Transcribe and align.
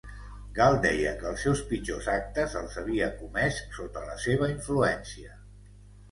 Gal 0.59 0.75
deia 0.83 1.09
que 1.17 1.25
els 1.31 1.41
seus 1.47 1.59
pitjors 1.73 2.07
actes 2.13 2.55
els 2.61 2.77
havia 2.83 3.09
comès 3.19 3.59
sota 3.75 4.03
la 4.07 4.15
seva 4.23 4.49
influència. 4.55 5.37